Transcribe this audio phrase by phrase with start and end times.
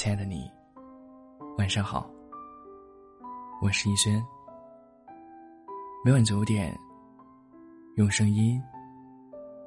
[0.00, 0.50] 亲爱的你，
[1.58, 2.10] 晚上好。
[3.60, 4.18] 我是逸轩。
[6.02, 6.74] 每晚九点，
[7.96, 8.58] 用声音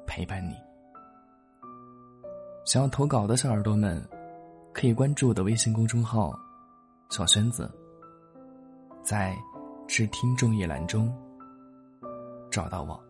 [0.08, 0.56] 陪伴你。
[2.64, 4.04] 想要投稿的小耳朵们，
[4.72, 6.36] 可以关注我的微信公众号
[7.10, 7.70] “小轩子”，
[9.04, 9.36] 在
[9.86, 11.16] “致听众”一栏中
[12.50, 13.00] 找到我。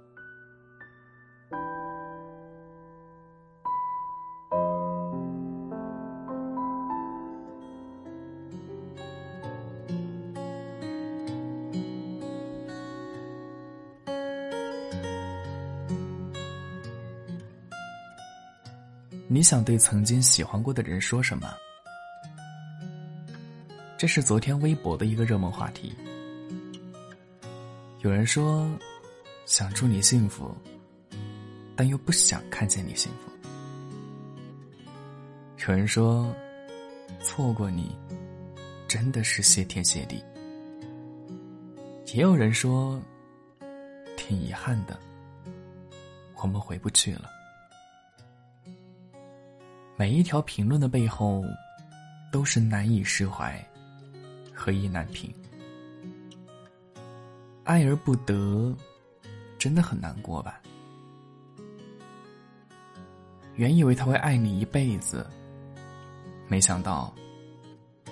[19.44, 21.52] 想对曾经喜欢过的人说什么？
[23.98, 25.94] 这是昨天微博的一个热门话题。
[28.00, 28.68] 有人说，
[29.46, 30.54] 想祝你幸福，
[31.76, 33.30] 但又不想看见你幸福。
[35.66, 36.34] 有人说，
[37.22, 37.96] 错过你，
[38.88, 40.22] 真的是谢天谢地。
[42.12, 43.00] 也有人说，
[44.16, 44.98] 挺遗憾的，
[46.36, 47.33] 我们回不去了。
[49.96, 51.44] 每一条评论的背后，
[52.32, 53.64] 都是难以释怀
[54.52, 55.32] 和意难平。
[57.62, 58.76] 爱而不得，
[59.56, 60.60] 真的很难过吧？
[63.54, 65.24] 原以为他会爱你一辈子，
[66.48, 67.14] 没想到，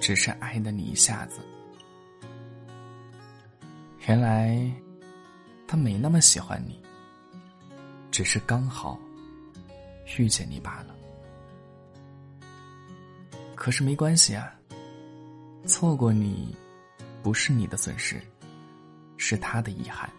[0.00, 1.40] 只是爱了你一下子。
[4.06, 4.72] 原来，
[5.66, 6.80] 他没那么喜欢你，
[8.12, 8.96] 只是刚好
[10.16, 10.94] 遇见你罢了。
[13.62, 14.52] 可是没关系啊，
[15.68, 16.52] 错过你，
[17.22, 18.20] 不是你的损失，
[19.16, 20.10] 是他的遗憾。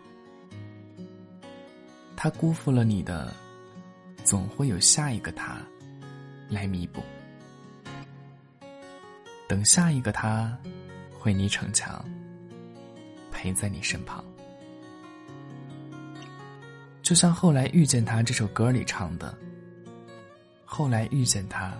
[2.16, 3.33] 他辜负了你的，
[4.23, 5.58] 总会有下一个他
[6.47, 7.03] 来弥补。
[9.45, 10.58] 等下一个他，
[11.11, 12.02] 会你逞强，
[13.30, 14.23] 陪在你身旁。
[17.02, 19.37] 就像后来遇见他这首歌里唱的，
[20.64, 21.77] 后来遇见他。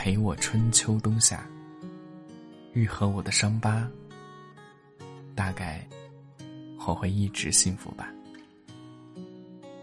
[0.00, 1.44] 陪我春秋冬夏，
[2.72, 3.90] 愈合我的伤疤。
[5.34, 5.84] 大概
[6.86, 8.08] 我会一直幸福吧。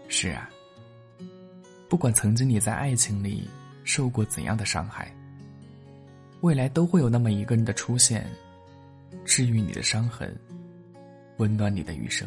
[0.08, 0.48] 是啊，
[1.86, 3.46] 不管曾经你在爱情里
[3.84, 5.14] 受过怎样的伤害，
[6.40, 8.26] 未来都会有那么一个人的出现，
[9.22, 10.34] 治愈你的伤痕，
[11.36, 12.26] 温暖你的余生。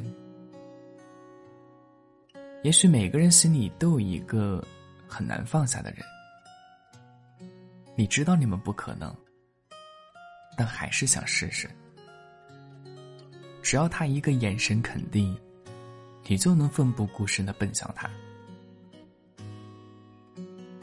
[2.62, 4.64] 也许每个人心里都有一个
[5.08, 6.02] 很难放下的人。
[8.00, 9.14] 你知道你们不可能，
[10.56, 11.70] 但还是想试试。
[13.62, 15.38] 只要他一个眼神肯定，
[16.24, 18.10] 你就能奋不顾身的奔向他。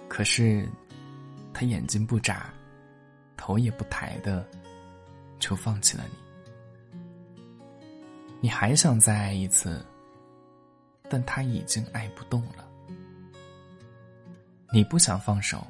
[0.09, 0.69] 可是，
[1.55, 2.53] 他眼睛不眨，
[3.35, 4.47] 头也不抬的，
[5.39, 6.17] 就放弃了你。
[8.43, 9.83] 你还想再爱一次，
[11.09, 12.69] 但他已经爱不动了。
[14.71, 15.67] 你不想放手。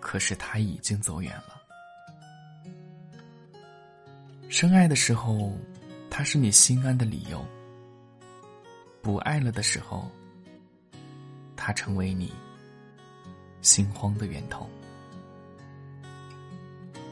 [0.00, 1.60] 可是他已经走远了。
[4.48, 5.52] 深爱的时候，
[6.10, 7.38] 他是你心安的理由；
[9.00, 10.10] 不爱了的时候，
[11.54, 12.32] 他成为你
[13.60, 14.68] 心慌的源头。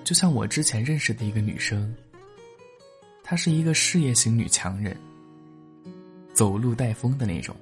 [0.03, 1.95] 就像我之前认识的一个女生，
[3.23, 4.97] 她是一个事业型女强人，
[6.33, 7.55] 走路带风的那种，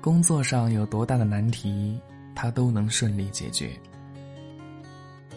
[0.00, 2.00] 工作上有多大的难题。
[2.40, 3.76] 他都能顺利解决，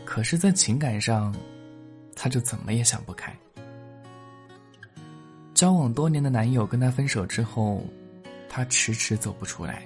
[0.06, 1.35] 可是，在情感上，
[2.16, 3.35] 他就怎么也想不开。
[5.56, 7.84] 交往多年的男友跟他分手之后，
[8.47, 9.84] 他迟迟走不出来。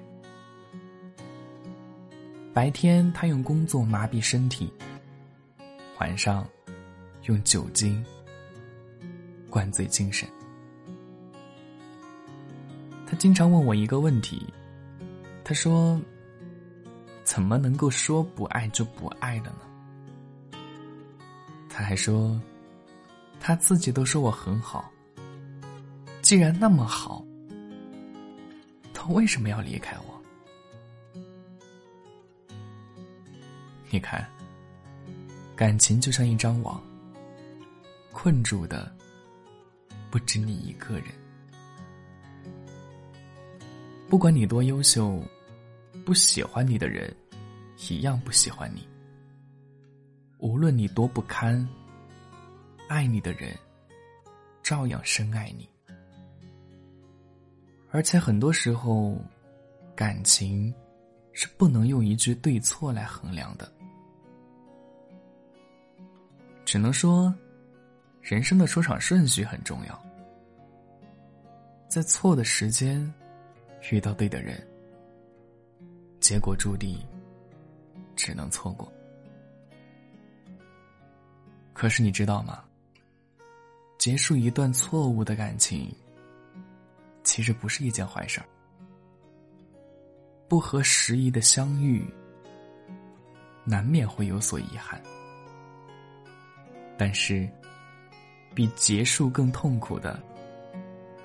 [2.54, 4.70] 白天他用工作麻痹身体，
[6.02, 6.46] 晚上
[7.28, 8.06] 用酒精
[9.50, 10.28] 灌醉精神。
[13.08, 14.46] 他经常问我一个问题，
[15.46, 15.98] 他说。
[17.26, 20.60] 怎么能够说不爱就不爱了呢？
[21.68, 22.40] 他还说，
[23.40, 24.90] 他自己都说我很好。
[26.22, 27.26] 既然那么好，
[28.94, 31.22] 他为什么要离开我？
[33.90, 34.26] 你看，
[35.56, 36.82] 感情就像一张网，
[38.12, 38.96] 困住的
[40.12, 41.06] 不止你一个人。
[44.08, 45.22] 不管你多优秀。
[46.06, 47.12] 不喜欢你的人，
[47.90, 48.88] 一样不喜欢你。
[50.38, 51.68] 无论你多不堪，
[52.88, 53.58] 爱你的人，
[54.62, 55.68] 照样深爱你。
[57.90, 59.18] 而且很多时候，
[59.96, 60.72] 感情
[61.34, 63.72] 是不能用一句对错来衡量的。
[66.66, 67.34] 只能说，
[68.22, 70.06] 人生的出场顺序很重要。
[71.88, 73.12] 在错的时间
[73.90, 74.62] 遇到对的人，
[76.20, 76.98] 结果注定
[78.16, 78.92] 只能错过。
[81.74, 82.64] 可是你知道吗？
[83.98, 85.94] 结束一段错误的感情，
[87.24, 88.46] 其实不是一件坏事儿。
[90.48, 92.06] 不合时宜的相遇，
[93.64, 95.02] 难免会有所遗憾。
[96.98, 97.50] 但是，
[98.54, 100.22] 比结束更痛苦的，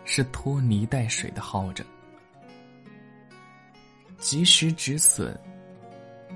[0.05, 1.85] 是拖泥带水的耗着。
[4.20, 5.37] 及时止损，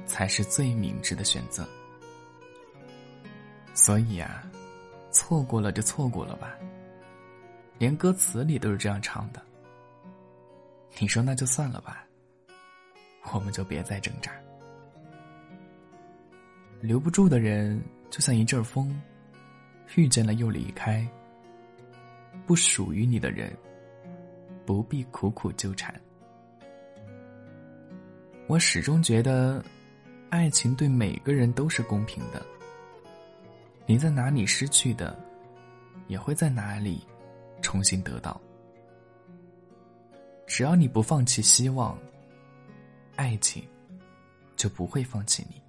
[0.06, 1.69] 才是最明智的选择。
[3.75, 4.42] 所以啊，
[5.10, 6.56] 错过了就错过了吧。
[7.78, 9.42] 连歌词里都是这样唱的。
[10.98, 12.06] 你说那就算了吧，
[13.32, 14.32] 我们就别再挣扎。
[16.81, 19.00] 留不住的人，就像一阵风，
[19.96, 21.06] 遇见了又离开。
[22.46, 23.52] 不属于你的人，
[24.64, 26.00] 不必苦苦纠缠。
[28.46, 29.64] 我始终觉得，
[30.29, 32.44] 爱情对每个人都是公平的。
[33.87, 35.19] 你在哪里失去的，
[36.08, 37.02] 也会在哪里
[37.62, 38.38] 重新得到。
[40.46, 41.99] 只要你不放弃希望，
[43.17, 43.67] 爱情
[44.56, 45.61] 就不会放弃你。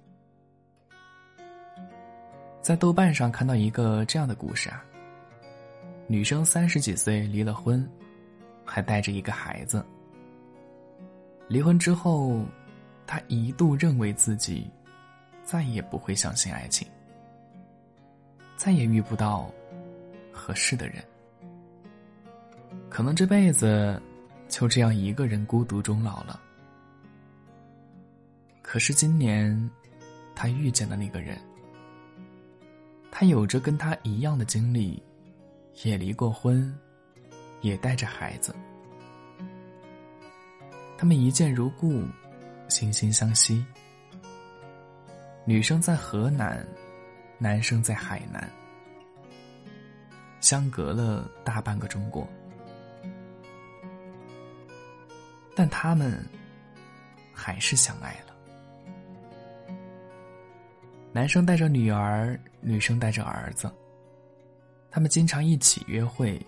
[2.60, 4.84] 在豆瓣上看到一个这样的故事啊，
[6.06, 7.88] 女生三十几岁离了婚，
[8.66, 9.84] 还带着一个孩子。
[11.48, 12.44] 离婚之后，
[13.06, 14.68] 他一度认为自己
[15.44, 16.86] 再也不会相信爱情。
[18.56, 19.50] 再也遇不到
[20.32, 21.04] 合适的人，
[22.88, 24.00] 可能这辈子
[24.48, 26.40] 就这样一个人孤独终老了。
[28.62, 29.70] 可是今年，
[30.34, 31.38] 他遇见了那个人，
[33.10, 35.02] 他有着跟他一样的经历，
[35.84, 36.74] 也离过婚，
[37.60, 38.54] 也带着孩子，
[40.96, 42.04] 他们一见如故，
[42.68, 43.64] 惺惺相惜。
[45.44, 46.66] 女生在河南。
[47.38, 48.50] 男生在海南，
[50.40, 52.26] 相隔了大半个中国，
[55.54, 56.26] 但他们
[57.34, 58.34] 还是相爱了。
[61.12, 63.70] 男生带着女儿，女生带着儿子，
[64.90, 66.40] 他们经常一起约会，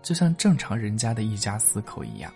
[0.00, 2.32] 就像正常人家的一家四口一样。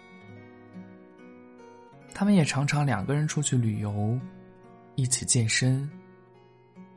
[2.14, 4.18] 他们也常常两个人出去旅游，
[4.94, 5.90] 一起健身。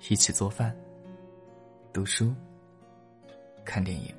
[0.09, 0.75] 一起做饭、
[1.91, 2.31] 读书、
[3.63, 4.13] 看电影。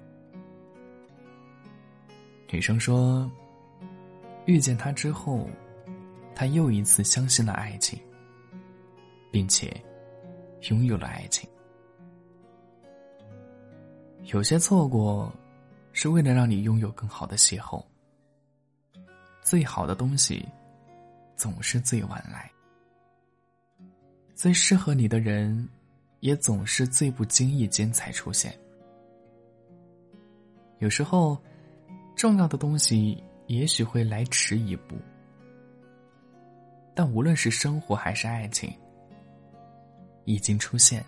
[2.51, 3.31] 女生说
[4.47, 5.49] ：“遇见他之后，
[6.35, 8.01] 她又一次相信了爱情，
[9.31, 9.81] 并且
[10.71, 11.49] 拥有了爱情。
[14.33, 15.33] 有些错过，
[15.93, 17.85] 是为了让你拥有更好的邂逅。
[19.41, 20.45] 最好的东西，
[21.37, 22.51] 总是最晚来。
[24.35, 25.67] 最适合你的人。”
[26.21, 28.59] 也总是最不经意间才出现。
[30.79, 31.39] 有时候，
[32.17, 34.97] 重要的东西也许会来迟一步，
[36.95, 38.73] 但无论是生活还是爱情，
[40.25, 41.05] 已经出现，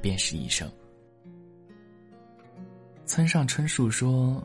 [0.00, 0.68] 便是一生。
[3.06, 4.42] 村上春树说：“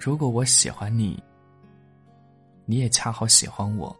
[0.00, 1.22] 如果我喜欢你，
[2.66, 3.94] 你也恰好喜欢我，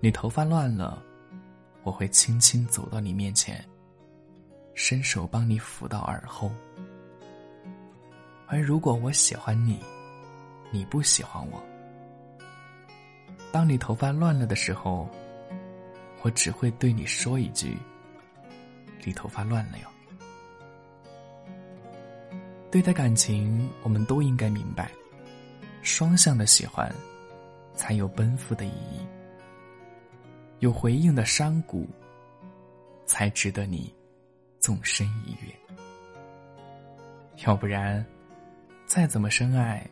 [0.00, 1.02] 你头发乱了。”
[1.84, 3.62] 我会轻轻走到你面前，
[4.72, 6.50] 伸手帮你抚到耳后。
[8.46, 9.78] 而如果我喜欢你，
[10.70, 11.62] 你不喜欢我，
[13.52, 15.06] 当你头发乱了的时候，
[16.22, 17.76] 我只会对你说一句
[19.04, 19.88] ：“你头发乱了哟。”
[22.72, 24.90] 对待感情，我们都应该明白，
[25.82, 26.90] 双向的喜欢，
[27.74, 29.06] 才有奔赴的意义。
[30.60, 31.86] 有回应的山谷，
[33.04, 33.92] 才值得你
[34.58, 35.54] 纵身一跃。
[37.44, 38.04] 要不然，
[38.86, 39.86] 再怎么深爱，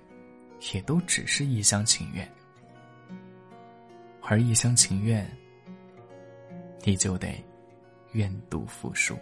[0.73, 2.27] 也都只是一厢情愿。
[4.23, 5.29] 而一厢情愿，
[6.85, 7.35] 你就得
[8.13, 9.19] 愿赌服输。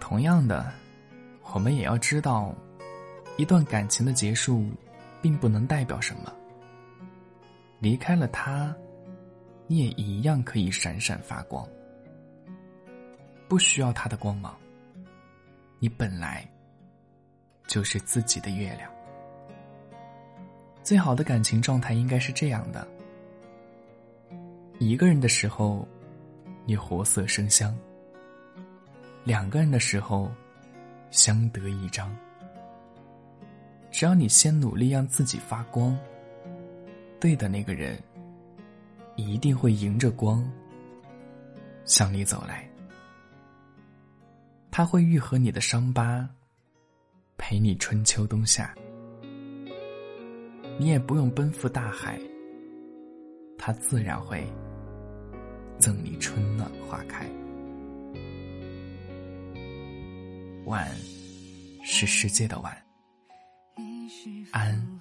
[0.00, 0.70] 同样的，
[1.54, 2.52] 我们也要知道，
[3.38, 4.66] 一段感情的结束，
[5.22, 6.30] 并不能代表什么。
[7.78, 8.76] 离开了他。
[9.68, 11.66] 你也一样可以闪闪发光，
[13.48, 14.54] 不需要他的光芒。
[15.78, 16.46] 你本来
[17.66, 18.90] 就是自己的月亮。
[20.82, 22.86] 最好的感情状态应该是这样的：
[24.78, 25.88] 一个人的时候，
[26.66, 27.74] 你活色生香。
[29.24, 30.30] 两个人的时候，
[31.10, 32.14] 相得益彰。
[33.92, 35.96] 只要你先努力让自己发光，
[37.20, 38.02] 对的那个人
[39.14, 40.50] 一定会迎着光
[41.84, 42.66] 向你走来。
[44.70, 46.26] 他会愈合你的伤疤，
[47.36, 48.74] 陪你春秋冬夏。
[50.78, 52.18] 你也不用奔赴大海，
[53.58, 54.42] 他自然会
[55.78, 57.30] 赠你春暖花开。
[60.64, 60.88] 晚
[61.84, 62.74] 是世界的晚，
[64.50, 65.00] 安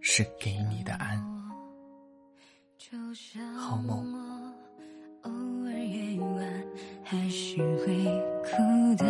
[0.00, 1.22] 是给你的安。
[3.56, 4.04] 好梦。
[5.22, 5.30] 偶
[5.66, 6.64] 尔夜晚
[7.04, 7.94] 还是会
[8.42, 9.04] 哭的，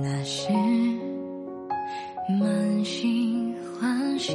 [0.00, 0.48] 那是
[2.40, 4.32] 满心欢喜，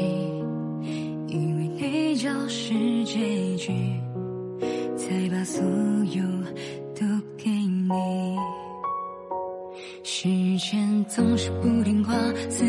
[1.28, 2.74] 以为你就是
[3.06, 3.72] 结局，
[4.98, 6.22] 才把所有
[6.94, 7.06] 都
[7.38, 8.38] 给你。
[10.04, 12.14] 时间总是不听话，
[12.50, 12.66] 思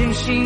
[0.00, 0.42] 真心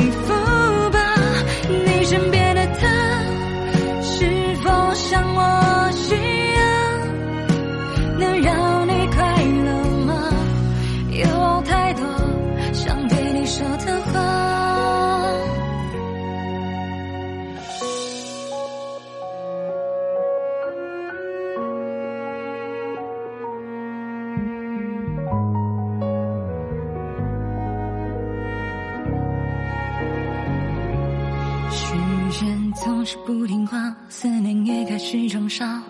[33.04, 35.82] 是不听话，思念也开始装傻，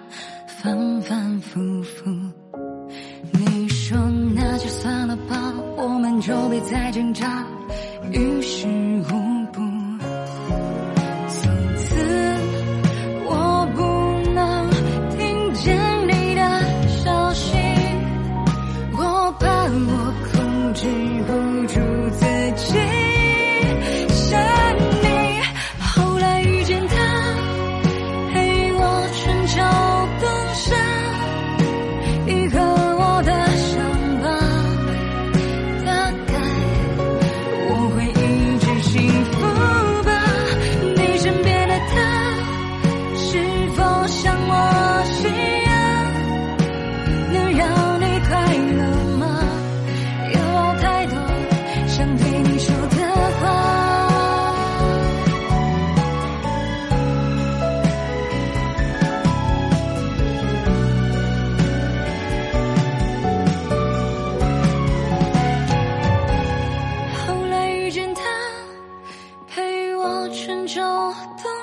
[0.61, 2.11] 反反复复。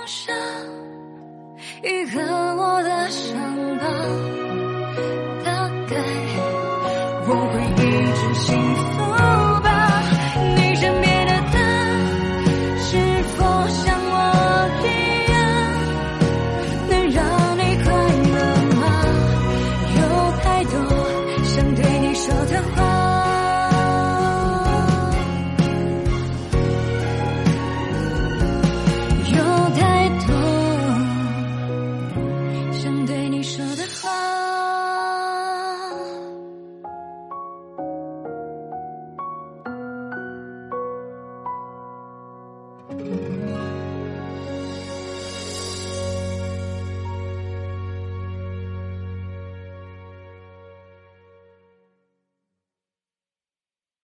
[0.01, 0.36] 我想
[1.84, 3.38] 愈合我的伤
[3.77, 3.86] 疤，
[5.46, 5.96] 大概
[7.27, 7.79] 我会一
[8.15, 9.00] 直幸福。